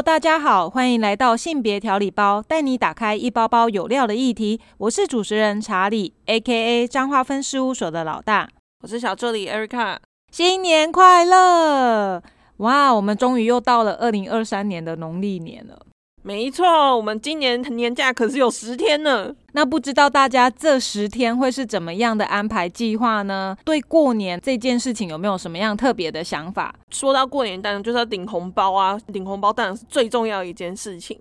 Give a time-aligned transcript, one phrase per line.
[0.00, 4.58] Hello，大家好，欢迎来到性别调理包，带你打开一包包有料的议题。
[4.78, 6.88] 我是主持人查理，A.K.A.
[6.88, 8.48] 彰化分事务所的老大。
[8.82, 9.98] 我是小助理 Erica。
[10.32, 12.22] 新年快乐！
[12.56, 15.78] 哇，我们终于又到了二零二三年的农历年了。
[16.22, 19.34] 没错，我们今年年假可是有十天呢。
[19.52, 23.56] 那不知道大家这十天会是怎么样的安排计划呢？
[23.64, 26.74] 对过年这件事情有没有什么样特别的想法？
[26.90, 29.00] 说到过年，当然就是要领红包啊！
[29.06, 31.18] 领红包当然是最重要的一件事情。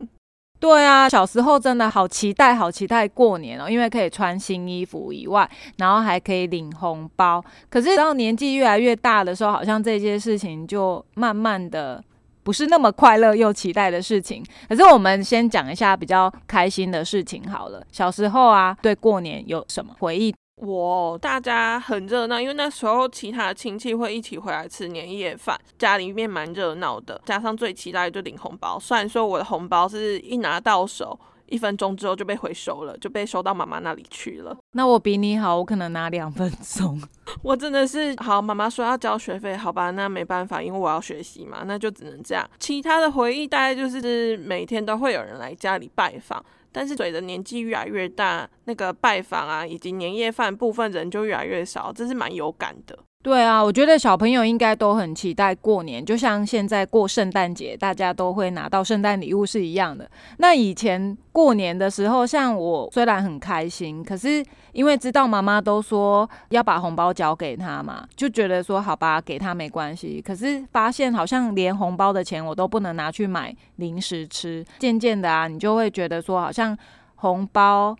[0.59, 7.41] 对啊，小时候真的好期待，好期待过年哦，因为可以穿新衣服以外，然后还可以领红包。
[7.69, 12.03] 可是到年纪越来越大的时候，好像这些事情就慢慢的。
[12.43, 17.85] 不是那么快乐又期待的事情，可是我们先讲一下比较开心的事情好了。
[17.91, 20.33] 小时候啊，对过年有什么回忆？
[20.55, 27.21] 我大家很热闹，因为那时候其他的亲戚会一起回来吃年夜饭，家里面蛮热闹的。
[27.25, 31.17] 加上最期待就领红包，虽然说我的红包是一拿到手。
[31.49, 34.55] 一分钟之后就被回收了，就被收到妈妈那里去了。
[34.73, 37.01] 那我比你好，我可能拿两分钟。
[37.43, 42.49] 我真的是好，妈妈说要交学费，好吧，那没办法，因为我要学习嘛，那就只能这样。
[42.59, 52.97] 其他的回忆大概就是每天都会有人来家里拜访，但是随着年纪越来越大，那个拜访啊以及年夜饭部分人就越来越少，这是蛮有感的。
[53.21, 60.09] 对啊，我觉得小朋友应该都很期待过年，就像现在过圣诞节，大家都会拿到圣诞礼物是一样的。
[60.37, 70.23] 那以前过年的时候，像我虽然很开心，可是因为知道妈妈都说要把红包交给他嘛，就觉得说好吧，给他没关系。
[70.25, 76.75] 可是发现好像连红包的钱我都不能拿去买零食吃，渐渐的啊，你就会觉得说好像
[77.15, 77.93] 红包。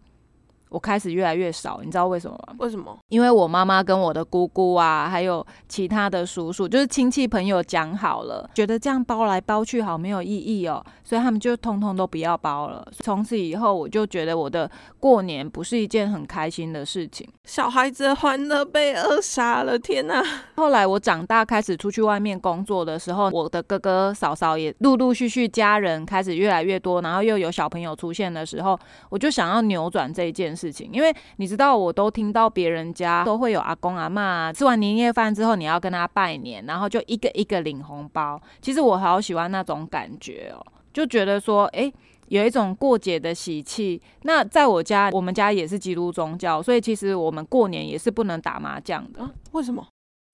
[0.69, 2.55] 我开始越来越少，你知道为什么吗？
[2.59, 2.95] 为什么？
[3.09, 12.87] 因为我妈妈跟我的姑姑啊，还有其他的叔叔，就是亲戚朋友讲好了，觉得这样包来包去好没有意义哦，所以他们就通通都不要包了。
[12.99, 14.69] 从此以后，我就觉得我的
[14.99, 17.27] 过年不是一件很开心的事情。
[17.45, 20.23] 小孩子的欢乐被扼杀了，天哪！
[20.55, 30.55] 后来我长大开始出去外面工作的时候，我的哥哥嫂嫂也陆陆续续家人开始越来越多，然后又有小朋友出现的时候，我就想要扭转这一件。
[30.58, 38.39] 事事情，因为你知道，我都听到别人家都会有阿公阿妈吃完年夜饭之后，你要跟他拜年，然后就一个一个领红包。
[38.61, 40.59] 其实我好喜欢那种感觉哦，
[40.91, 41.91] 就觉得说，哎，
[42.27, 44.01] 有一种过节的喜气。
[44.23, 49.29] 那在我家，我们家也是基督宗教，所以其实我们过年也是不能打麻将的。
[49.53, 49.87] 为什么？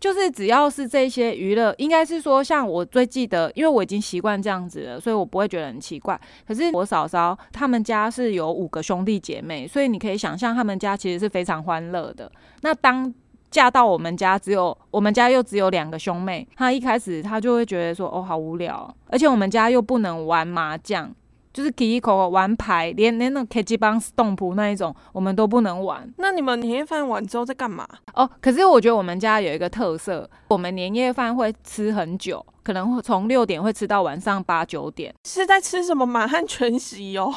[0.05, 6.19] 就是只要是这些娱乐，应该是说像我最记得，因为我已经习惯这样子了，所以我不会觉得很奇怪。
[6.47, 12.31] 可是我嫂嫂他们家是有五个兄弟姐妹，所以你可以想象他们家其实是非常欢乐的。
[12.61, 13.11] 那当
[13.49, 21.11] 嫁到我们家，只有我们家又只有两个兄妹，他一开始他就会觉得说哦好无聊，而且我们家又不能玩麻将。
[21.55, 26.13] 就是第一口玩牌，连连那 K G 帮 Stop 那一种，我们都不能玩。
[26.17, 27.87] 那你们年夜饭完之后在干嘛？
[28.13, 35.15] 哦，可是我觉得我们家有一个特色，我们年夜饭会吃很久，可能会从六点会吃到晚上八九点。
[35.23, 37.33] 是在吃什么满汉全席哦？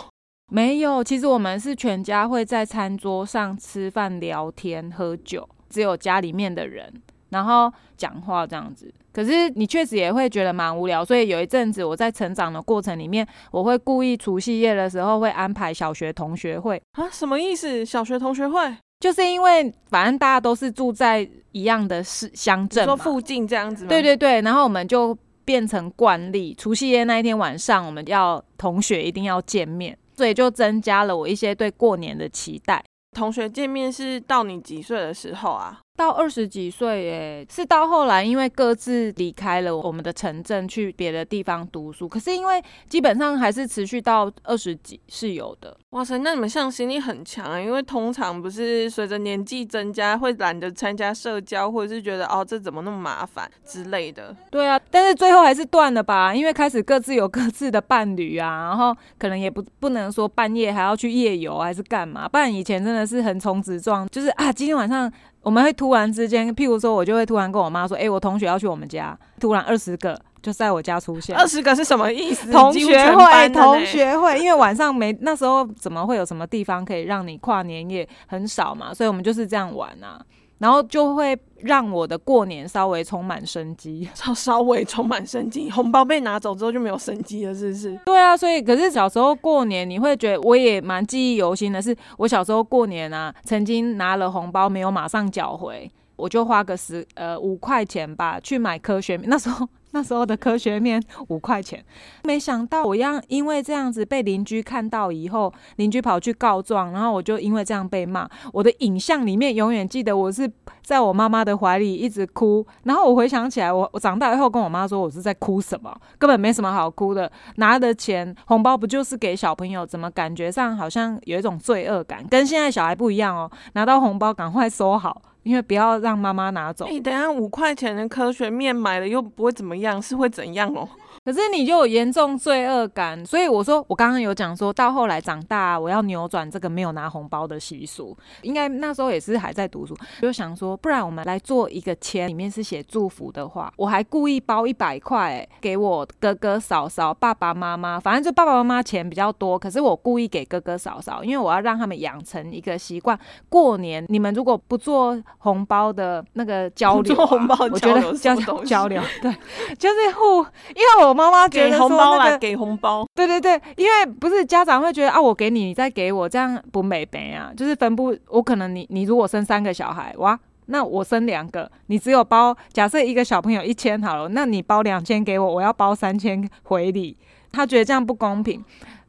[0.50, 6.92] 没有，其实我们是全家会在餐桌上吃饭、聊天、喝酒，只有家里面的人。
[7.30, 17.08] 然后讲话这样子，可是你确实也会觉得蛮无聊，所以有一阵子我在成长的过程里面，我会故意除夕夜的时候会安排小学同学会啊？
[17.10, 17.84] 什么意思？
[17.84, 32.84] 小学同学会就是因为反正大家都是住在一样的市乡镇说附近这样子对对对，然后我们就变成惯例，除夕夜那一天晚上我们要同学一定要见面，所以就增加了我一些对过年的期待。
[33.16, 35.80] 同学见面是到你几岁的时候啊？
[35.98, 42.08] 到二十几岁，哎，是到后来，因为各自离开了我们的城镇，去别的地方读书。
[42.08, 45.76] 可是因为基本上还是持续到二十几是有的。
[45.90, 47.58] 哇塞，那你们向心力很强啊！
[47.58, 54.36] 因为通常不是随着年纪增加，会懒得参加社交，或者是觉得哦，这怎么那么麻烦之类的。
[54.52, 62.28] 对啊，但是最后还是断了吧，因为开始各自有各自的伴侣啊，然后可能也不不能说半夜还要去夜游还是干嘛。
[62.28, 65.10] 不然以前真的是横冲直撞，就是啊，今天晚上。
[65.48, 71.34] 我们会突然之间，譬如说，我就会突然跟我妈说：“哎，我同学要去我们家。”突然二十个就在我家出现。
[71.34, 72.52] 二十个是什么意思？
[72.52, 78.06] 同学会，同学会，因为晚上没那时候怎么会有什么地方可以让你跨年夜？
[78.26, 80.20] 很少嘛，所以我们就是这样玩啊。
[80.58, 85.70] 然后就会让我的过年稍微充满生机， 稍稍微充满生机。
[85.72, 87.98] 红包被拿走之后就没有生机了，是不是？
[88.04, 91.80] 对啊，所以可是小时候过年，你会觉得我也蛮记忆犹新的。
[91.80, 99.18] 是我小时候过年啊，曾经拿了红包没有马上缴回，我就花个十呃五块钱吧去买科学。
[99.24, 101.84] 那时候 那时候的科学面五块钱，
[102.24, 108.28] 没想到我要因为这样子被邻居看到以后，邻居跑去告状，然后我就因为这样被骂。
[108.52, 110.50] 我的影像里面永远记得我是
[110.82, 115.94] 在我妈妈的怀里一直哭，然后我回想起来，我我长大以后跟我妈说，我是在哭什么？
[116.18, 119.86] 根本没什么好哭的，拿的钱红包不就是给小朋友？
[119.86, 122.26] 怎么感觉上好像有一种罪恶感？
[122.28, 125.22] 跟现在小孩不一样哦，拿到红包赶快收好。
[125.48, 126.86] 因为不要让妈妈拿走。
[126.90, 130.86] 你等下五块钱的科学面买了又不会怎么样，是会怎样哦？
[131.28, 138.16] 可是你就有严重罪恶感，所以我说我刚刚有讲说到后来长大，我要扭转这个没有拿红包的习俗。
[138.40, 143.70] 应该那时候也是还在读书，就想说，不然我们来做一个签，里面是写祝福的话。
[143.76, 153.20] 我还故意包一百块给我哥哥嫂嫂、爸爸妈妈，反正就爸爸妈妈钱比较多，可是我故意给哥哥嫂嫂，因为我要让他们养成一个习惯。
[153.50, 159.30] 过年你们如果不做红包的那个交流，做红包我觉得交交交流，对，
[159.78, 160.42] 就是互，
[160.74, 161.17] 因为我。
[161.18, 163.04] 妈妈觉得红包啦，给红包。
[163.12, 167.52] 对对对，因为不是家长会觉得啊，我给你，你再给我，这样不美美啊。
[167.56, 177.16] 就是分不，我可能你你如果生三个小孩，哇，那我生两个，你只有包，假设一个小朋友一千好了，那你包两千给我，我要包三千回礼。
[177.50, 178.64] 他觉得这样不公平，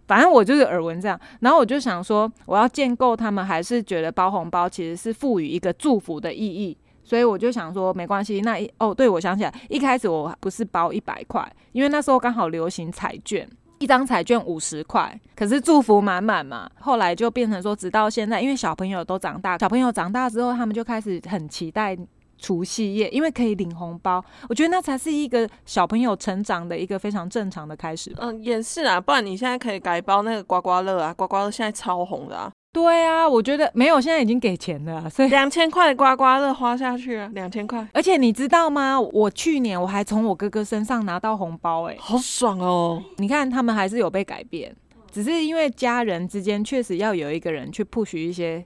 [0.08, 6.76] 反正我就是耳闻这样，然后我就想说，我要建构他们，还是觉得包红包其实是赋予一个祝福的意义。
[7.10, 8.40] 所以我就想说，没关系。
[8.42, 16.70] 那一哦，对，我想起来，一开始我不是包一百块，因为那时候刚好流行彩券，一张彩券五十块，可是祝福满满嘛。
[16.80, 21.98] 后来就变成说，直到现在，因为小朋友都长大，小朋友长大之后，他们就开始很期待
[22.38, 24.24] 除夕夜，因为可以领红包。
[24.48, 28.14] 我觉得那才是一个小朋友成长的一个非常正常的开始。
[28.20, 32.52] 嗯，也是啊，不然你现在可以改包那个刮刮乐啊，刮刮乐现在超红的啊。
[32.72, 37.88] 对啊，我觉得没有，现在已经给钱了，所以两千块的刮刮乐花下去啊，两千块。
[37.94, 39.00] 而且你知道吗？
[39.00, 43.04] 我去年我还从我哥哥身上拿到红包，哎，好爽哦！
[43.18, 44.76] 你看他们还是有被改变，
[45.12, 48.64] 只是因为家人之间确实要有一个人去 push 一些。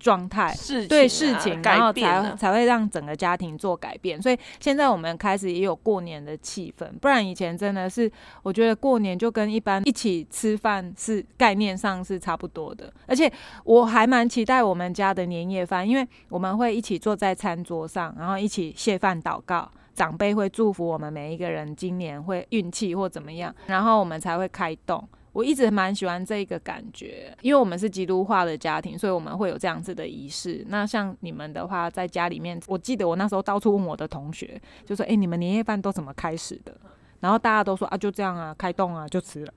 [0.00, 0.52] 状态
[0.88, 4.20] 对事情，然后才才会让整个家庭做改变。
[4.20, 8.10] 所以现在我们开始也有过年的气氛，不然以前真的是
[8.42, 12.92] 我觉得过年就跟一般一起吃饭是概念上是差不多的。
[13.06, 13.30] 而且
[13.64, 25.06] 我还蛮期待我们家的年夜饭，因为我们会一起坐在餐桌上，然后一起谢饭祷告，长辈会祝福我们每一个人今年会运气或怎么样，然后我们才会开动。
[25.32, 30.64] 我一直蛮喜欢这个感觉，因为我们是基督化的家庭，所以我们会有这样子的仪式。
[30.68, 36.76] 那像你们的话，在家里面，我记得我那时候到处问我的同学，就说：“哎，你们年夜饭都怎么开始的？”
[37.20, 39.52] 然后大家都说：“啊，就这样啊，开动啊，就吃了。”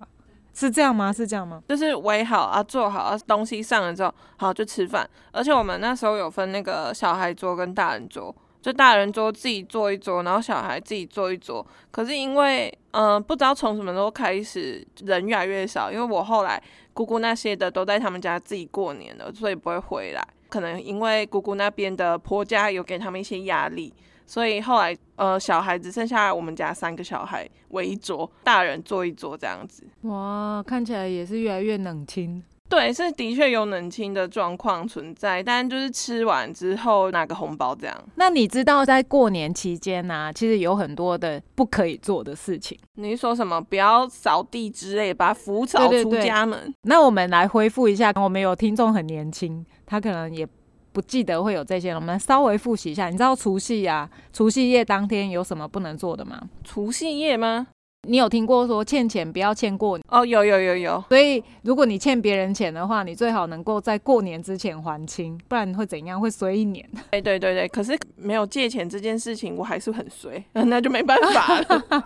[0.53, 1.11] 是这样吗？
[1.11, 1.63] 是这样吗？
[1.67, 5.09] 就是围好啊，做好啊，东西上了之后，好就吃饭。
[5.31, 8.33] 而且我们那时候有分那个小孩桌跟大人桌。
[8.63, 11.65] 就大人桌自己坐一桌，然后小孩自己坐一桌。
[11.91, 15.91] 可是因为，嗯，不知道从什么时候开始，人越来越少。
[15.91, 16.63] 因为我后来
[16.93, 20.25] 姑姑那些的都在他们家自己过年了，所以不会回来。
[20.47, 23.93] 可能因为姑姑那边的婆家有给他们一些压力，
[24.25, 29.83] 所以后来，呃，小孩只剩下我们家三个小孩围一桌，大人坐一桌这样子。
[30.03, 32.41] 哇，看起来也是越来越冷清。
[32.73, 37.95] 对，是的确有冷清的状况存在，但就是吃完之后拿个红包这样。
[38.15, 42.77] 那你知道在过年期间呢，其实有很多的不可以做的事情。
[42.95, 43.61] 你说什么？
[43.61, 46.73] 不要扫地之类，把福草出家门。
[46.81, 50.47] 那我们来恢复一下，我们有听众很年轻，他可能也
[50.91, 53.09] 不记得会有这些了，我们稍微复习一下。
[53.09, 56.41] 你知道除夕呀，除夕夜当天有什么不能做的吗？
[56.63, 57.67] 除夕夜吗？
[58.05, 60.25] 你有听过说欠钱不要欠过哦？
[60.25, 61.03] 有有有有。
[61.07, 66.19] 所以如果你欠别人钱的话，你最好能够在过年之前还清，不然会怎样？
[66.19, 66.87] 会衰一年。
[67.11, 67.67] 对对对对。
[67.69, 72.03] 可是没有借钱这件事情，我还是很衰， 那就没办法了。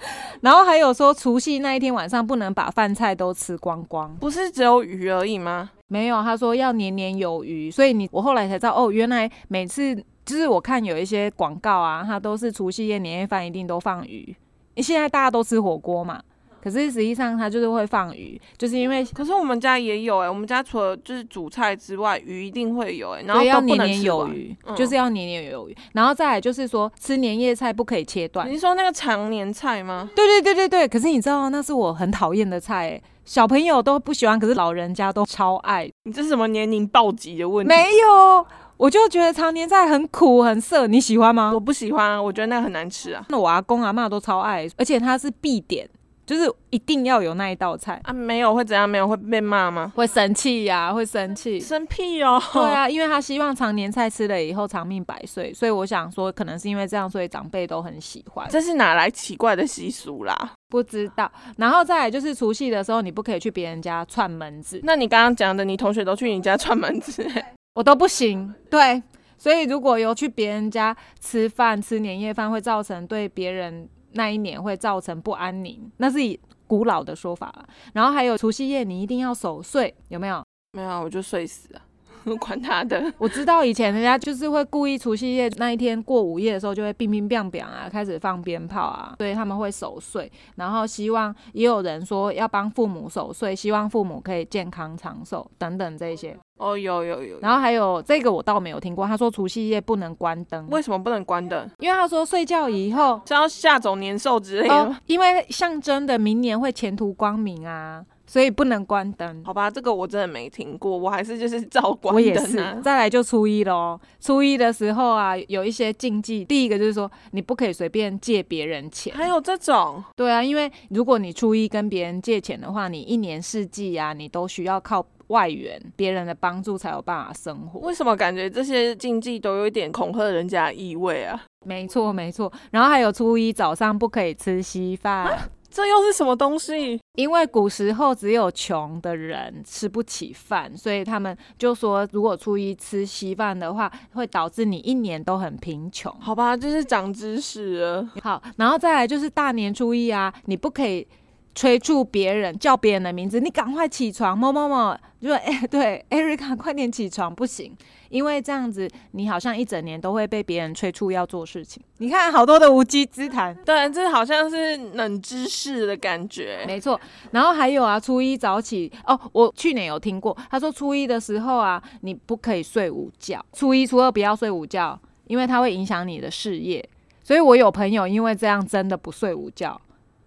[0.42, 5.70] 然后还有说除夕那一天晚上不能把饭菜都吃光光，不是只有鱼而已吗？
[5.88, 7.70] 没有，他说要年年有余。
[7.70, 14.34] 所以你我后来才知道哦，原来每次就是我看有一些广告啊，它都是除夕夜年夜饭一定都放鱼。
[14.82, 16.20] 现在大家都吃火锅嘛，
[16.62, 28.50] 可是实际上它就是会放鱼，就是因为可是我们家也有哎，我们家除了就是煮菜之外，鱼一定会有哎，然后要年年有余，就是要年年有余，然后再来就是说吃年夜菜不可以切断。
[28.50, 30.10] 你说那个常年菜吗？
[30.14, 35.86] 对对对对对，可是你知道那是我很讨厌的菜，小朋友都不喜欢，可是老人家都超爱。
[36.04, 37.68] 你这是什么年龄暴击的问题？
[37.68, 38.46] 没有。
[38.78, 41.50] 我就觉得常年菜很苦很涩，你喜欢吗？
[41.52, 43.22] 我不喜欢，我觉得那很难吃啊。
[43.28, 45.86] 那我阿公阿妈都超爱，而且它是必点，
[46.28, 47.98] 就是一定要有那一道菜。
[48.04, 48.86] 啊，没有会怎样？
[48.86, 49.90] 没有会被骂吗？
[49.96, 51.58] 会生气呀，会生气。
[51.58, 52.38] 生屁哦！
[52.52, 58.46] 对啊，因为他希望常年菜吃了以后长命百岁，所以我想说，可能是因为这样，所以长辈都很喜欢。
[58.50, 60.52] 这是哪来奇怪的习俗啦？
[60.68, 61.32] 不知道。
[61.56, 64.78] 然后再来就是除夕的时候，你不可以去别人家串门子。
[64.82, 67.26] 那你刚刚讲的，你同学都去你家串门子，
[67.74, 68.54] 我都不行。
[68.68, 69.02] 对。
[69.40, 77.52] 所以如果有去别人家吃饭吃年夜饭，会造成对别人那一年会造成不安宁，那是以古老的说法。
[77.92, 80.42] 然后还有除夕夜你一定要守岁，有没有？
[80.72, 81.82] 没有，我就睡死了。
[82.40, 83.10] 管他的！
[83.16, 96.36] 我知道以前人家就是会故意除夕夜那一天过午夜的时候，就会乒乒乓乓啊，开始放鞭炮啊，所以他们会守岁，然后希望也有人说要帮父母守岁，希望父母可以健康长寿等等这些。
[96.58, 97.38] 哦，有有有。
[97.40, 101.68] 然后还有这个我倒没有听过，他说除夕夜不能关灯，为什么不能关灯？
[101.78, 108.04] 因为他说睡觉以后是要吓走年兽之类的，因为象征的明年会前途光明啊。
[108.28, 109.70] 所以不能关灯，好吧？
[109.70, 112.14] 这个我真的没听过，我还是就是照关灯。
[112.14, 112.56] 我也是。
[112.84, 116.44] 再来就初一喽，初一的时候啊，有一些禁忌。
[116.44, 119.14] 第一个就是说，你不可以随便借别人钱。
[119.16, 120.04] 还有这种？
[120.14, 127.80] 对啊，因为如果你初一跟别人借钱的话，你一年四季啊，你都需要靠外援、别人的帮助才有办法生活。
[127.80, 131.42] 为什么感觉这些禁忌都有一点恐吓人家的意味啊？
[131.64, 132.52] 没错，没错。
[132.70, 135.50] 然后还有初一早上不可以吃稀饭。
[135.70, 137.00] 这又是什么东西？
[137.14, 146.12] 因为古时候只有穷的人吃不起饭，所以他们就说，如果初一吃稀饭的话，会导致你一年都很贫穷。
[146.20, 148.08] 好吧，这是长知识了。
[148.22, 151.06] 好，然后再来就是大年初一啊，你不可以。
[151.54, 157.76] 催促别人叫别人的名字，你赶快起床，某某某，就说哎， 对，艾瑞卡，快点起床，不行，
[158.08, 161.82] 因为这样子你好像一整年都会被别人催促要做事情。
[161.98, 167.00] 你看好多的无稽之谈，对，这好像是冷知识的感觉，没错。
[167.32, 176.88] 然后还有啊，初一早起哦，我去年有听过，他说初一的时候啊，你不可以睡午觉，初一初二不要睡午觉，因为它会影响你的事业。
[177.24, 179.80] 所以我有朋友因为这样真的不睡午觉。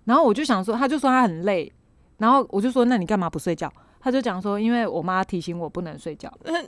[0.06, 1.72] 然后我就想说，他就说他很累，
[2.18, 3.72] 然后我就说，那你干嘛不睡觉？
[4.02, 6.32] 他就讲说，因为我妈提醒我不能睡觉。
[6.44, 6.60] 那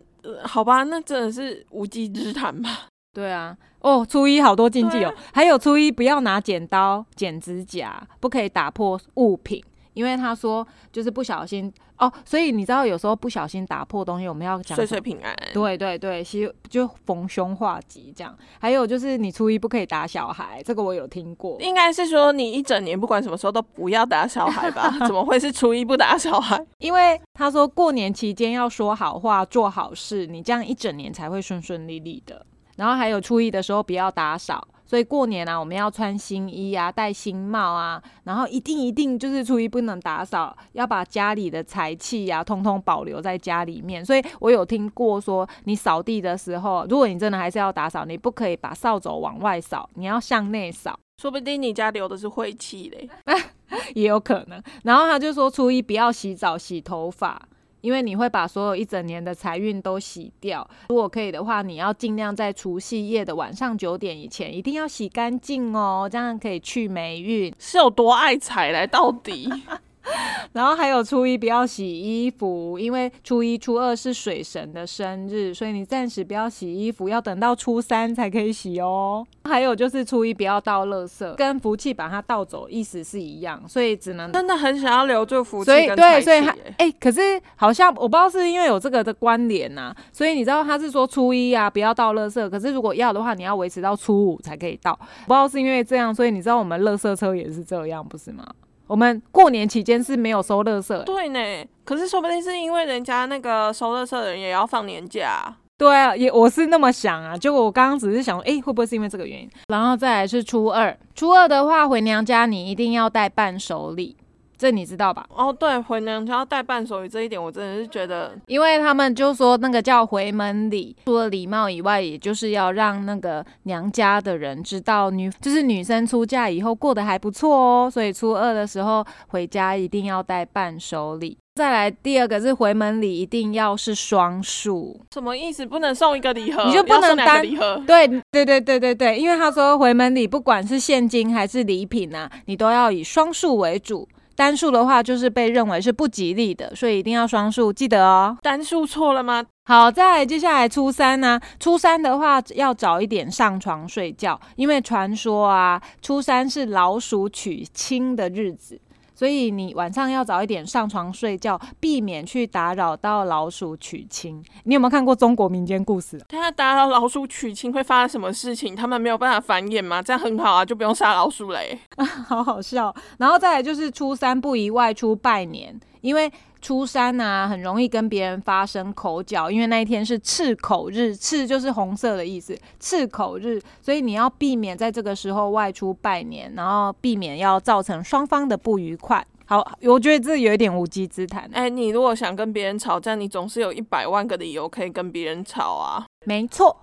[0.47, 2.69] 好吧，那真的是无稽之谈吧？
[3.13, 9.63] 对啊，哦，初一好多禁忌哦，还有初一不要拿剪刀剪指甲，不可以打破物品。
[9.93, 15.35] 因为他说就是不小心哦，所以你知道有时候不小心打破东西，我们要讲岁岁平安。
[15.53, 18.35] 对对对，希就逢凶化吉这样。
[18.59, 21.59] 还有就是你初一不可以打小孩，这个我有听过。
[21.62, 24.93] 应该是说你一整年不管什么时候都不要打小孩吧？
[25.05, 26.59] 怎么会是初一不打小孩？
[26.79, 32.45] 因为他说过年期间要说好话、做好事，你这样一整年才会顺顺利利的。
[32.75, 34.67] 然后还有初一的时候不要打扫。
[34.85, 44.05] 所以过年啊，我们要穿新衣啊，戴新帽啊，然后一定一定就是初一不能打扫，要把家里的财气呀，通通保留在家里面。
[44.05, 53.09] 所以我有听过说，你扫地的时候，如果你真的还是要打扫，你不可以把扫帚往外扫，你要向内扫，说不定你家留的是晦气嘞，
[53.95, 54.61] 也有可能。
[54.83, 57.41] 然后他就说，初一不要洗澡、洗头发。
[57.83, 67.53] 因为你会把所有一整年的财运都洗掉，如果可以的话，你要尽量在除夕夜的晚上九点以前一定要洗干净哦，这样可以去霉运。
[67.59, 69.49] 是有多爱财来到底？
[70.53, 79.25] 然后还有初一不要洗衣服，因为初一、初二是水神的生日，所以你暂时不要洗衣服，要等到初三才可以洗哦。
[79.45, 85.65] 还有就是初一不要倒垃圾，跟福气把它倒走意思是一样，所以只能真的很想要留住福气。
[85.65, 86.39] 所以对，所以
[86.77, 94.98] 哎，可是好像我不知道是因为有这个的关联呐，所以你知道他是说初一啊不要倒垃圾，可是如果要的话，你要维持到初五才可以倒。
[95.25, 98.45] 不知道是因为这样，所以你知道我们垃圾车也是这样，不是吗？
[98.93, 101.39] 我们过年期间是没有收乐色，对呢。
[101.83, 107.35] 可是说不定是因为人家那个收乐色的人也要放年假，对啊，也我是那么想啊。
[107.35, 109.50] 结果我刚刚只是想，哎，会不会是因为这个原因？
[109.69, 114.15] 然后再来是初二，初二的话回娘家，你一定要带伴手礼。
[114.63, 115.25] 这你知道吧？
[115.36, 127.91] 哦，对，回娘家要带伴手礼这一点，我真的是觉得，因为他们就说那个叫回门礼，除了礼貌以外，也就是要让那个娘家的人知道女，就是女生出嫁以后过得还不错哦。
[127.91, 131.38] 所以初二的时候回家一定要带伴手礼。
[131.55, 134.98] 再来第二个是回门礼，一定要是双数。
[135.13, 135.65] 什么意思？
[135.65, 137.84] 不能送一个礼盒，你就不能单礼盒？
[137.86, 144.08] 对对对对对对，因为他说回门礼不管是现金还是礼品啊，你都要以双数为主。
[144.35, 148.37] 单数的话就是被认为是不吉利的，所以一定要双数，记得哦。
[148.41, 149.43] 单数错了吗？
[149.65, 151.39] 好，再接下来初三呢？
[151.59, 158.79] 初三的话要早一点上床睡觉，因为传说啊，初三是老鼠娶亲的日子，
[159.15, 164.43] 所以你晚上要早一点上床睡觉，避免去打扰到老鼠娶亲。
[164.63, 166.20] 你有没有看过中国民间故事？
[166.29, 168.75] 他打扰老鼠娶亲会发生什么事情？
[168.75, 170.01] 他们没有办法繁衍吗？
[170.01, 171.79] 这样很好啊，就不用杀老鼠嘞。
[172.27, 172.93] 好好笑。
[173.17, 176.32] 然后再来就是初三不宜外出拜年，因为
[176.63, 189.24] 初三啊很容易跟别人发生口角，因为那一天是赤口日，赤就是红色的意思，赤口日，所以你要避免在这个时候外出拜年，然后避免要造成双方的不愉快。
[189.46, 191.50] 好，我觉得这有一点无稽之谈。
[191.51, 196.05] 哎，你如果想跟别人吵架，你总是有一百万个理由可以跟别人吵啊。
[196.25, 196.77] 没错。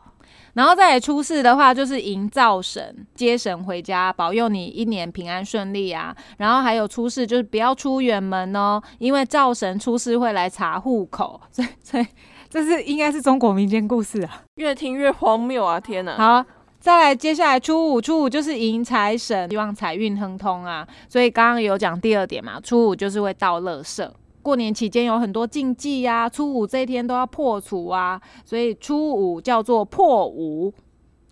[0.60, 6.14] 然后再来出事的话，就是迎灶神接神回家，保佑你一年平安顺利啊。
[6.36, 11.40] 然后还有出事，就是不要出远门哦，因为灶神出事会来查户口。
[11.50, 12.06] 所以，所以
[12.50, 15.80] 这是应该是中国民间故事啊，越听越荒谬啊！
[15.80, 16.14] 天哪！
[16.18, 16.44] 好，
[16.78, 20.86] 再来接下来初五，初五就是迎财神，希望财运亨通啊。
[21.08, 24.06] 所以刚刚有讲第二点嘛，初五就是会倒垃圾。
[24.42, 30.72] 过年期间有很多禁忌呀，初五这一天都要破除啊，所以初五叫做破五，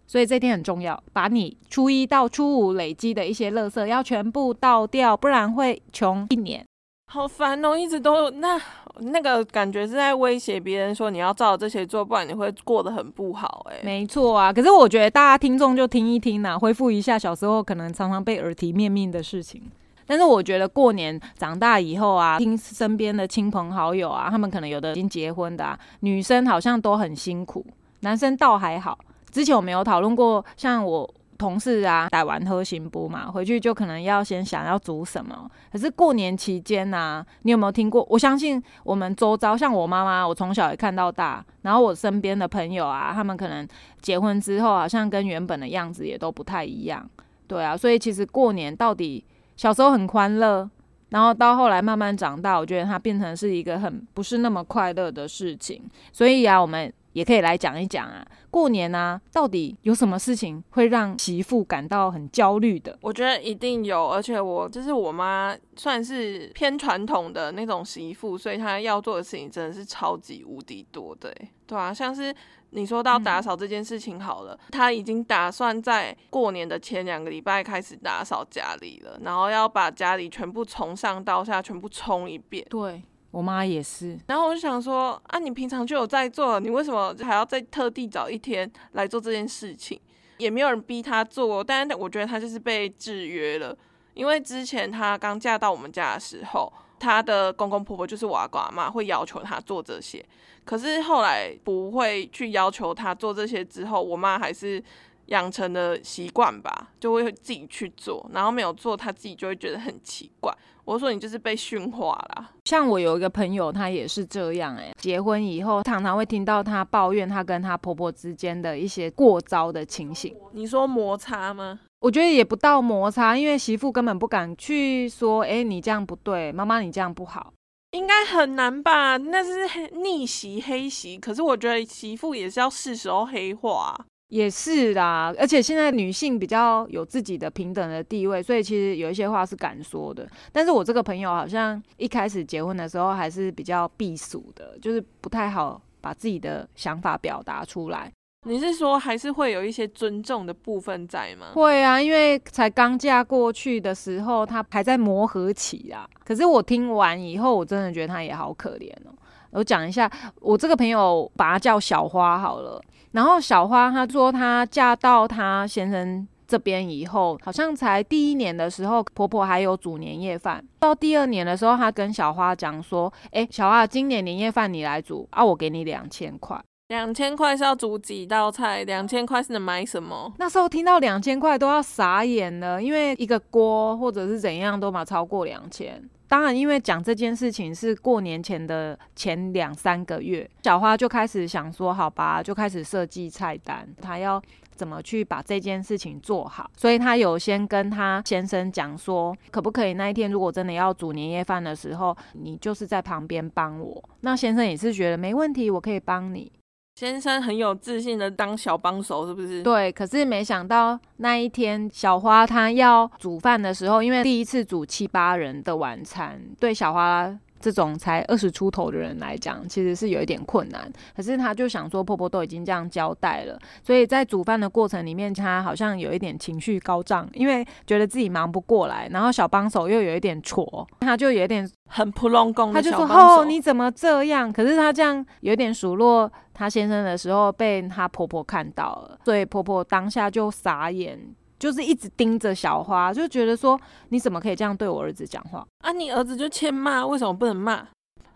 [0.06, 6.64] 所以这天很重要，把你初一到初五累积的一些垃圾要全部倒掉，不然会穷一年。
[7.10, 8.60] 好烦哦，一直都那
[9.00, 13.64] 那个感觉是在威胁别人说你要照这些做，不然你会过得很不好。
[13.70, 19.62] 哎，没错啊，可是我觉得大家听众就听一听呐，恢复一下小时候可能常常被耳提面命的事情。
[20.08, 27.64] 但是我觉得过年长大以后啊，听身边的亲朋好友啊，他们可能有的已经结婚的啊，女生好像都很辛苦，
[28.00, 28.98] 男生倒还好。
[29.30, 35.48] 之前我们有讨论过，像我同事啊，打完喝行不嘛，回去就可能要先想要煮什么。
[35.70, 38.04] 可是过年期间呢，你有没有听过？
[38.08, 43.68] 我相信我们周遭，像我妈妈，我从小也看到大，然后我身边的朋友啊，他们可能
[44.00, 47.06] 结婚之后，好像跟原本的样子也都不太一样。
[47.46, 49.22] 对啊，所以其实过年到底。
[49.58, 50.70] 小时候很欢乐，
[51.08, 55.82] 然后到后来慢慢长大，我觉得它变成是一个很不是那么快乐的事情。
[56.12, 62.96] 所以啊，我们也可以来讲一讲啊，过年啊，到底有什么事情会让媳妇感到很焦虑的？
[63.00, 71.34] 我觉得一定有，而且我就是我妈算是偏传统的那种媳妇，所以她要做的事情真的是超级无敌多的，
[71.66, 72.32] 对啊，像是。
[72.70, 82.66] 你说到打扫这件事情好了，他已经打算在过年的前两个礼拜开始打扫家里了，然后要把家里全部从上到下全部冲一遍。
[82.68, 90.00] 对我妈也是，然后我就想说啊，你平常就有在做，你为什么还要再特地找一天来做这件事情？
[90.38, 93.76] 也没有人逼她做，但是我觉得她就是被制约了，
[94.14, 100.24] 因为之前她刚嫁到我们家的时候，他的公公婆婆就是我阿公阿妈会要求他做这些。
[100.64, 104.82] 可是后来不会去要求他做这些，之后我妈还是
[105.26, 110.54] 养成了习惯吧，就会自己去做，然后没有做，她自己就会觉得很奇怪。
[110.84, 112.50] 我说你就是被驯化啦。
[112.64, 120.34] 像我有一个朋友，她也是这样哎，结婚以后常常会听到她抱怨她跟她婆婆之间的一些过招的情形。
[120.52, 121.80] 你说摩擦吗？
[122.00, 127.52] 我觉得也不到摩擦，因为媳妇根本不敢去说，哎，你这样不对，妈妈你这样不好。
[127.92, 129.16] 应该很难吧？
[129.16, 135.34] 那是逆袭黑袭，可是我觉得媳妇也是要是时候黑化，也是啦。
[135.38, 140.28] 而且现在女性比较有自己的平等的地位，所以其实有一些话是敢说的。
[140.52, 148.12] 但是我这个朋友好像一开始结婚的时候还是比较避暑的，就是不太好把自己的想法表达出来。
[148.48, 151.48] 你是说还是会有一些尊重的部分在吗？
[151.52, 156.08] 会啊，因为才刚嫁过去的时候，他还在磨合期啊。
[156.24, 159.12] 可是我听完以后，我真的觉得他也好可怜哦。
[159.50, 162.80] 我讲一下，我这个朋友把她叫小花好了。
[163.12, 170.62] 然后小花她说，她嫁到她先生这边以后，好像才第一年的时候，婆婆还有煮年夜饭。
[170.78, 178.82] 到第二年的时候，她跟小花讲说：“哎，小花，今年年夜饭你来煮啊，我给你两千块。”两千块是要煮几道菜？
[178.84, 180.32] 两千块是能买什么？
[180.38, 186.02] 那时候听到两千块都要傻眼了，因为一个锅或者是怎样都嘛超过两千。
[186.28, 194.42] 当然，因为讲这件事情是过年前的前两三个月，小花就开始想说，好吧，就开始设计菜单，她要
[194.74, 196.70] 怎么去把这件事情做好。
[196.74, 204.02] 所以她有先跟她先生讲说，可不可以那一天如果真的要煮年夜饭的时候，你就是在旁边帮我。
[204.22, 206.50] 那先生也是觉得没问题，我可以帮你。
[206.98, 209.62] 先生很有自信的当小帮手，是不是？
[209.62, 220.90] 对，可是没想到那一天小花她要煮饭的时候，因为第一次煮七八人的晚餐，对小花这种才二十出头的人来讲，其实是有一点困难。
[221.16, 241.18] 可是她就想说，婆婆都已经这样交代了，所以在煮饭的过程里面，她好像有一点情绪高涨，因为觉得自己忙不过来，然后小帮手又有一点挫，她就有点很 扑隆宫，她就说：“哦，你怎么这样？”可是她这样有点数落她先生的时候，被她婆婆看到了，所以婆婆当下就傻眼。
[241.58, 243.78] 就是一直盯着小花，就觉得说
[244.10, 245.92] 你怎么可以这样对我儿子讲话啊？
[245.92, 247.86] 你儿子就欠骂，为什么不能骂？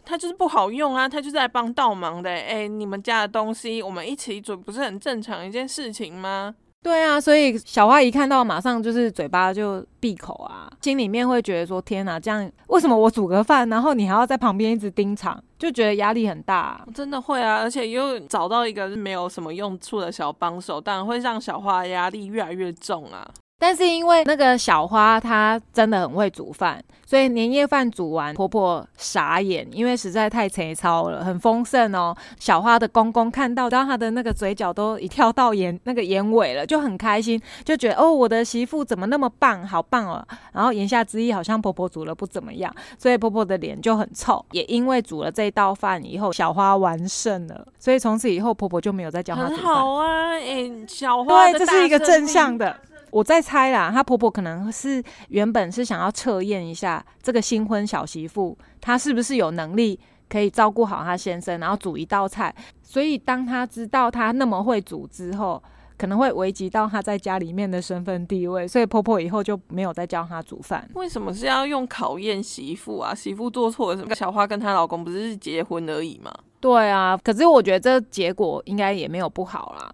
[0.05, 2.29] 他就是不好用啊，他就是来帮倒忙的。
[2.29, 6.53] 哎，你们家的东西我们一起煮，不是很正常一件事情吗？
[6.83, 16.85] 对啊，所以小花一看到，马上就是嘴巴就闭口啊，心里面会觉得说：天哪，这样为什么我煮个饭，然后你还要在旁边一直盯场，就觉得压力很大。
[16.93, 23.31] 真的会啊，而且又找到一个没有什么用处的小帮手，当然会让小花压力越来越重啊。
[23.63, 32.13] 但是因为那个小花她真的很会煮饭，所以年夜饭煮完，婆婆傻眼，因为实在太粗糙了，很丰盛哦。
[32.41, 40.27] 小花的公公看到，然后他的那个嘴角都一跳到眼那个眼尾了，就很开心，就觉得哦，我的媳妇怎么那么棒，好棒哦。
[40.53, 44.45] 然后言下之意好像婆婆煮了不怎么样，所以婆婆的脸就很臭。
[44.51, 49.57] 也因为煮了这道饭以后，小花完胜了，所以从此以后婆婆就没有再教她煮饭。
[49.57, 52.77] 很好啊，哎，小花对，这是一个正向的。
[53.13, 62.53] 我在猜啦，她婆婆可能是原本是想要测验一下这个新婚小媳妇，她是不是有能力可以照顾好她先生，然后煮一道菜。
[62.83, 65.63] 所以当她知道她那么会煮之后，
[65.99, 70.89] 可能会危及到她在家里面的身份地位，所以婆婆以后就没有再教她煮饭。
[70.95, 73.15] 为什么是要用考验媳妇啊？
[73.15, 74.15] 媳妇做错了什么？
[74.15, 76.33] 小花跟她老公不是结婚而已吗？
[76.61, 79.93] 对啊，可是我觉得这结果应该也没有不好啦。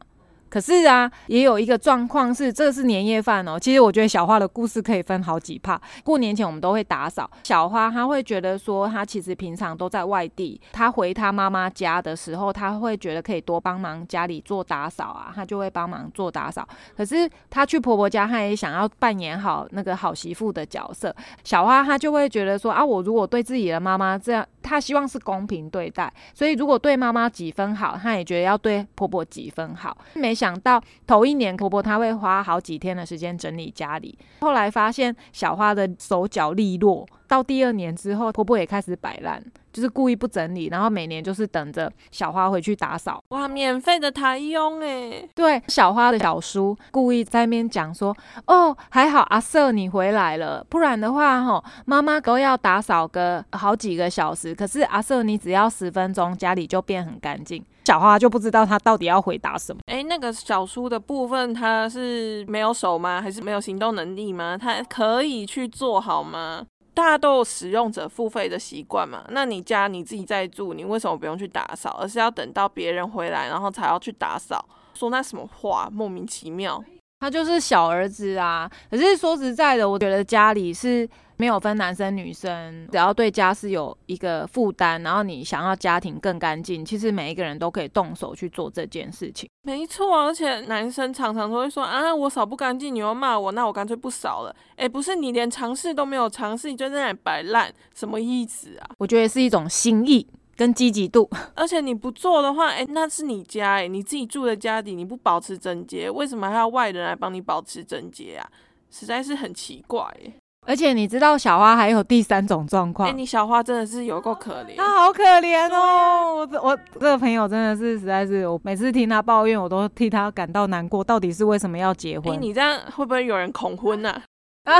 [0.50, 3.58] 可是啊，也有一个状况是，这是年夜饭哦。
[3.58, 5.78] 其实我觉得小花的故事可以分好几趴。
[6.02, 16.66] 过年前我们都会打扫，小花她会觉得说，她其实平常都在外地，她回她妈妈家的时候，她会觉得可以多帮忙家里做打扫啊，她就会帮忙做打扫。
[16.96, 21.14] 可是她去婆婆家，她也想要扮演好那个好媳妇的角色。
[21.44, 29.94] 小花她就会觉得说，啊，我如果对自己的妈妈这样，她希望是公平对待，所以如果对妈妈几分好，她也觉得要对婆婆几分好。
[30.14, 30.38] 没。
[30.38, 39.40] 想到头一年婆婆她会花好几天的时间整理家里，后来发现小花的手脚利落，到第二年之后婆婆也开始摆烂。
[39.70, 43.22] 就是故意不整理，然后每年就是等着小花回去打扫。
[43.28, 45.28] 哇，免费的台佣哎！
[45.36, 48.16] 对，小花的小叔故意在那边讲说
[48.48, 54.52] ：“哦，还好阿瑟你回来了，不然的话哈，妈妈都要打扫个好几个小时。
[54.52, 59.80] 可是阿瑟你只要十分钟，家里就变很干净。”小花就不知道他到底要回答什么。
[59.86, 63.20] 哎，那个小叔的部分他是没有手吗？
[63.22, 64.58] 还是没有行动能力吗？
[64.58, 66.66] 他可以去做好吗？
[66.98, 69.24] 大家都有使用者付费的习惯嘛？
[69.30, 74.68] 那你家你自己在住，你为什么不用去打扫，而是要等到别人回来，然后才要去打扫？
[74.94, 76.82] 说那什么话，莫名其妙。
[77.20, 81.08] 他就是小儿子啊，可是说实在的，我觉得家里是
[81.38, 89.48] 没有分男生女生，只要对家是有一个负担，然后你想要家庭更干净，其实每一个人都可以动手去做这件事情。
[89.62, 94.55] 没错，而且男生常常都会说啊，我扫不干净，你又骂我，那我干脆不扫了。
[94.77, 98.90] 哎，不是你连尝试都没有尝试，你就在那里摆烂，什么意思啊？
[98.98, 100.27] 我觉得是一种心意。
[100.57, 108.51] 跟积极度，而且你不做的话，哎，那是你家，哎，你自己住的家底，你不保持整洁，为什么还要外人来帮你保持整洁啊？
[108.90, 110.33] 实在是很奇怪，哎。
[110.68, 116.46] 而且你知道小花还有第三种状况，哎，你小花真的是有够可怜，她好可怜哦。
[116.52, 121.02] 我我这个朋友真的是实在是，我每次听她抱怨，我都替她感到难过。
[121.02, 122.38] 到底是为什么要结婚？
[122.38, 124.20] 你这样会不会有人恐婚呢？
[124.64, 124.74] 啊，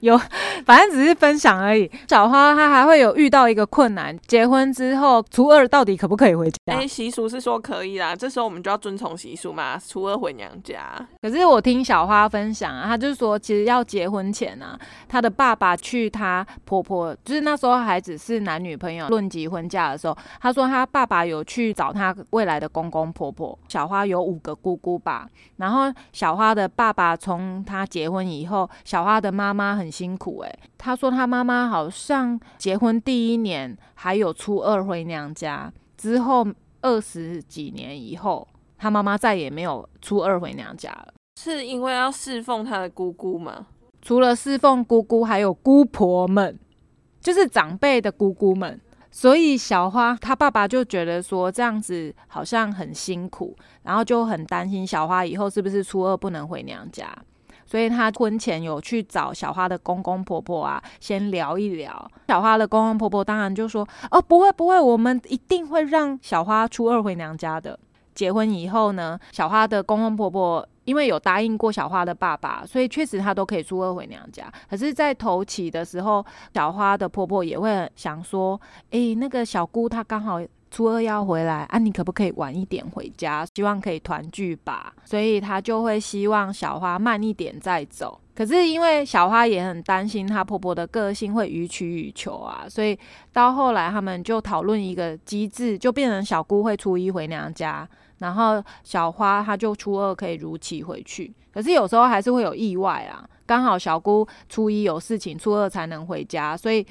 [0.00, 0.16] 有，
[0.64, 1.90] 反正只是分享而已。
[2.08, 6.58] 小花她还会有遇到一个困难，结婚之后初二到底可不可以回家？
[6.74, 10.96] 哎，习俗是说可以啦，这时候我们就要遵从习俗嘛，初二回娘家。
[11.20, 23.58] 可是我听小花分享啊，她就是说，其实要结婚前啊，她的爸爸去她婆婆，就是那时候还只是男女朋友论及婚嫁的时候，她说她爸爸有去找她未来的公公婆婆。
[23.68, 29.32] 小花有五个姑姑吧，然后小花的爸爸从她结婚以后，小花的。
[29.32, 36.46] 妈妈很辛苦诶，她说他妈妈好像结婚第一年还有初二回娘家，之后
[36.80, 38.46] 二十几年以后，
[38.78, 41.14] 他妈妈再也没有初二回娘家了。
[41.40, 43.66] 是因为要侍奉他的姑姑吗？
[44.02, 46.58] 除了侍奉姑姑，还有姑婆们，
[47.20, 48.80] 就是长辈的姑姑们。
[49.14, 57.14] 所以小花她爸爸就觉得说这样子好像很辛苦，然后就很担心小花以后是不是初二不能回娘家。
[57.72, 62.10] 所以他婚前有去找小花的公公婆婆啊，先聊一聊。
[62.28, 67.78] 小花的公公婆婆当然就说：“哦，不会不会，我们一定会让小花初二回娘家的。”
[68.14, 74.52] 结婚以后呢，小花的公公婆婆因为有答应过小花的爸爸，所以确实她都可以初二回娘家。
[74.68, 78.60] 可是，在头起的时候，小花的婆婆也会想说
[78.92, 80.38] ：“诶，那个小姑她刚好。”
[80.72, 83.46] 初二要回来啊，你可不可以晚一点回家？
[83.54, 84.94] 希望可以团聚吧。
[85.04, 88.18] 所以他就会希望小花慢一点再走。
[88.34, 92.98] 可是因为小花也很担心她婆婆的个性会予取予求啊，所以
[93.30, 97.86] 到后来他们就讨论一个机制，就变成小姑会初一回娘家，
[98.20, 101.30] 然后小花她就初二可以如期回去。
[101.52, 106.86] 可是有时候还是会有意外啊，刚好小姑初一有事情，初二才能回家，所以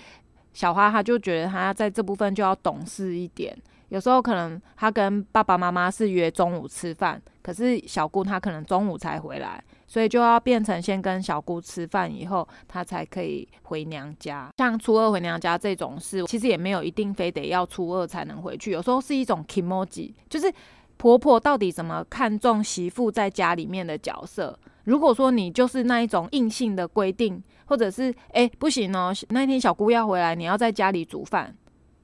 [0.53, 3.57] 小花她就觉得她在这部分就要懂事一点。
[3.91, 14.49] 有时候可能他跟爸爸妈妈是约中午吃饭，可是小姑她可能中午才回来，所以就要变成先跟小姑吃饭以后，她才可以回娘家。
[14.57, 20.49] 像初二回娘家这种事，其实也没有一定非得要初二才能回去，有时候是一种 emoji，就是
[20.95, 24.57] 婆婆到底怎么看重媳妇在家里面的角色。
[24.85, 31.53] 如果说你就是那一种硬性的规定，或者是哎不行哦，那天小姑要回来，你要在家里煮饭。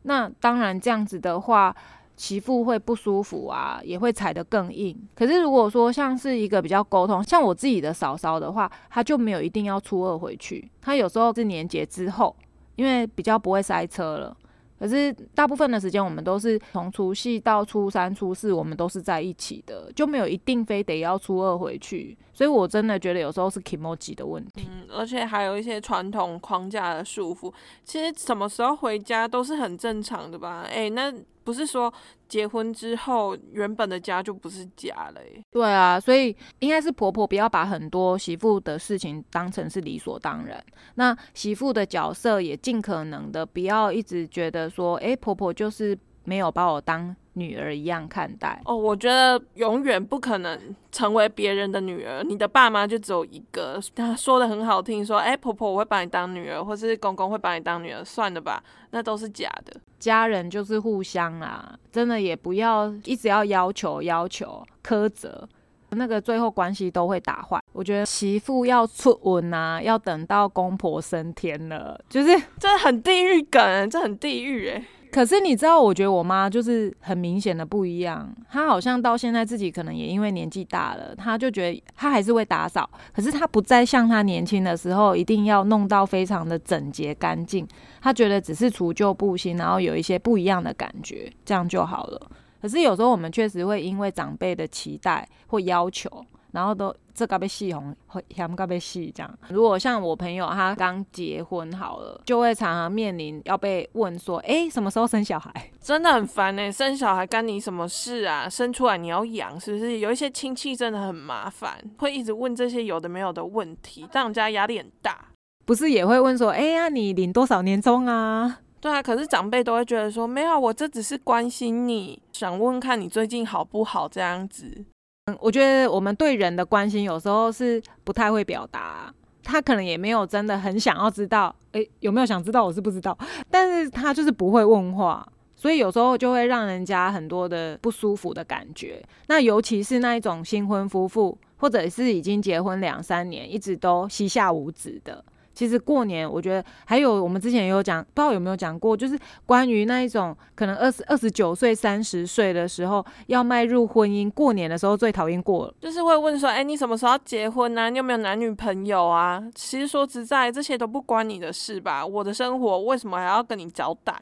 [0.04, 1.76] 那当然，这样子的话，
[2.16, 4.98] 媳妇会不舒服啊，也会踩得更硬。
[5.16, 12.36] 可是如果说像是一个比较沟通，像我自己的嫂嫂的话，她就没有一定要初二回去，她有时候是年节之后，
[12.76, 14.36] 因为比较不会塞车了。
[14.80, 22.18] 可是大部分的时间，我们都是从除夕到初三、初四，我们都是在一起的，就没有一定非得要初二回去。
[22.34, 27.52] 所以我真的觉得有时候是 emoji 的问题，嗯，而且还有一些传统框架的束缚。
[27.84, 30.64] 其实什么时候回家都是很正常的吧？
[30.72, 31.12] 哎，那
[31.48, 31.92] 不是说
[32.28, 35.22] 结婚之后原本的家就不是家了？
[35.50, 40.62] 对啊，所以应该是婆婆不要把很多媳妇的事情当成是理所当然。
[40.96, 47.16] 那媳妇的角色也尽可能的不要一直觉得说，哎，婆婆就是没有把我当。
[47.38, 50.60] 女儿一样看待哦，我觉得永远不可能
[50.92, 52.24] 成为别人的女儿。
[52.24, 59.80] 你的爸妈就只有一个，他说的很好听，说哎，婆婆我会把你当女儿，或是公公会把你当女儿，算了吧，那都是假的。
[60.00, 65.48] 家人就是互相啊，真的也不要一直要要求要求苛责，
[65.90, 67.60] 那个最后关系都会打坏。
[67.74, 74.84] 我觉得媳妇要出文啊，要等到公婆升天了，就是这很地狱梗，这很地狱哎。
[75.18, 78.32] 可是你知道，我觉得我妈就是很明显的不一样。
[78.52, 87.68] 她好像到现在自己可能也因为年纪大了，她就觉得她还是会打扫，可是她不再像她年轻的时候一定要弄到非常的整洁干净。
[88.00, 92.22] 她觉得只是除旧布新，然后有一些不一样的感觉，这样就好了。
[92.62, 96.24] 可是有时候我们确实会因为长辈的期待或要求。
[96.58, 97.96] 然后都这个被戏红，
[98.30, 99.32] 嫌个被戏这样。
[99.50, 105.52] 如果像我朋友他刚结婚好了，就会常常面临要被问说，哎，什么时候生小孩？
[105.80, 108.50] 真的很烦哎，生小孩干你什么事啊？
[108.50, 110.00] 生出来你要养，是不是？
[110.00, 115.26] 有一些亲戚真的很麻烦，会一直问这些有的没有的问题，让人家压力很大。
[115.64, 118.62] 不是也会问说，哎呀，你领多少年终啊？
[118.82, 124.86] 对啊，可是长辈都会觉得说，没有，我这只是关心你，想问看你最近好不好这样子。
[125.28, 129.14] 嗯，我觉得我们对人的关心有时候是不太会表达，
[129.44, 132.66] 他可能也没有真的很想要知道，诶，有没有想知道？
[132.66, 133.18] 我是不知道，
[133.52, 139.04] 但是他就是不会问话，所以有时候就会让人家很多的不舒服的感觉。
[139.28, 145.24] 那尤其是那一种新婚夫妇，或者是已经结婚两三年，一直都膝下无子的。
[145.58, 157.90] 其实过年，我觉得还有我们之前也有讲，不知道有没有讲过，就是关于那一种可能二十二十九岁、三十岁的时候要迈入婚姻，过年的时候最讨厌过了，就是会问说，哎，你什么时候结婚呢？
[157.90, 159.42] 你有没有男女朋友啊？
[159.56, 162.06] 其实说实在，这些都不关你的事吧？
[162.06, 164.14] 我的生活为什么还要跟你交代？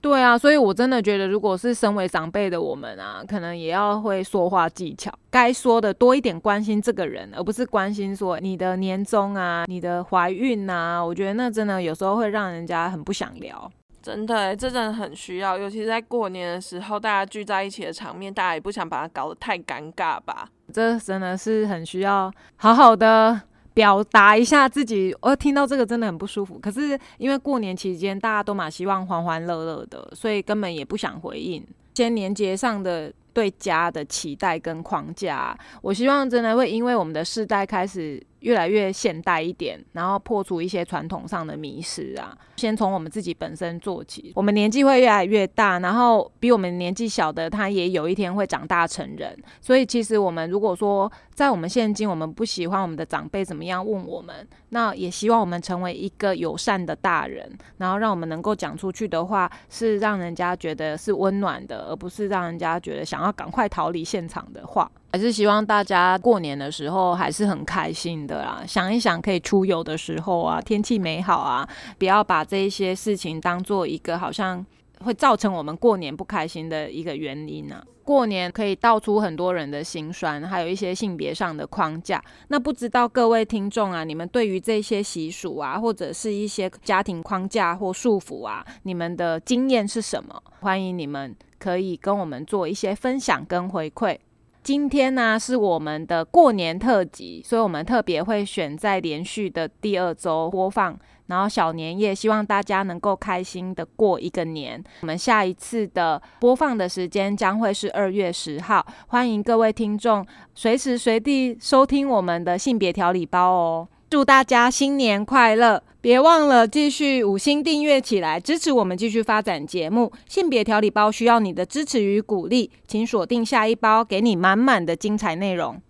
[0.00, 11.04] 对啊，所以我真的觉得，如果是身为长辈的我们啊，可能也要会说话技巧，该说的多一点，关心这个人，而不是关心说你的年终啊、你的怀孕啊。
[11.04, 13.70] 我觉得那真的有时候会让人家很不想聊。
[14.00, 20.48] 真的，这真的很需要，尤其是在过年的时候，大家聚在一起的场面，大家也不想把它搞得太尴尬吧？
[20.72, 23.40] 这真的是很需要好好的。
[23.78, 26.58] 表达一下自己，我听到这个真的很不舒服。
[26.58, 31.64] 可是因为过年期间大家都蛮希望欢欢乐乐的，所以根本也不想回应。
[31.94, 42.36] 先年节上的对家的期待跟框架，我希望真的会因为我们的世代开始越来越现代一点，然后破除一些传统上的迷失啊。
[42.56, 49.36] 先从我们自己本身做起，我们年纪会越来越大，然后比我们年纪小的他也有一天会长大成人。
[49.60, 64.90] 所以其实我们如果说在我们现今我们不喜欢我们的长辈怎么样问我们，那也希望我们成为一个友善的大人，然后让我们能够讲出去的话是让人家觉得是温暖的，而不是让人家觉得想要赶快逃离现场的话。
[65.12, 68.62] 还是希望大家过年的时候还是很开心的啦。
[68.66, 71.66] 想一想可以出游的时候啊，天气美好啊，
[71.98, 74.64] 不要把这一些事情当做一个好像
[75.04, 77.84] 会造成我们过年不开心的一个原因啊。
[78.04, 82.22] 过年可以道出很多人的心酸，还有一些性别上的框架。
[82.48, 90.42] 那不知道各位听众啊，你们对于这些习俗啊，或者是一些家庭框架或束缚啊，你们的经验是什么？
[90.60, 94.16] 欢迎你们可以跟我们做一些分享跟回馈。
[94.62, 100.98] 今天呢是我们的过年特辑，所以我们特别会选在连续的第二周播放。
[101.28, 104.82] 然后小年夜，希望大家能够开心的过一个年。
[105.00, 113.88] 我们下一次的播放的时间将会是二月十号，欢迎各位听众随时随地收听我们的性别调理包哦。
[114.10, 115.82] 祝大家新年快乐！
[116.00, 120.10] 别忘了继续五星订阅起来，支持我们继续发展节目。
[120.26, 125.82] 性别调理包需要你的支持与鼓励，请锁定下一包，给你满满的精彩内容。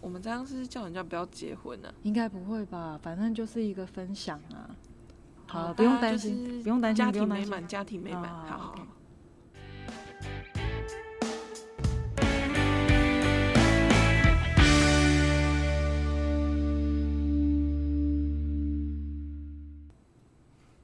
[0.00, 1.92] 我们这样是叫人家不要结婚呢？
[2.02, 2.98] 应该不会吧？
[3.02, 4.70] 反正就是一个分享啊。
[5.46, 8.74] 好，不用担心，不用担心，家庭美满，家庭美满，好。